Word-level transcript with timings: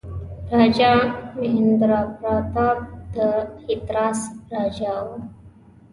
راجا 0.57 0.91
مهیندراپراتاپ 1.39 2.79
د 3.15 3.17
هتراس 3.65 4.19
راجا 4.51 4.93
وو. 5.05 5.17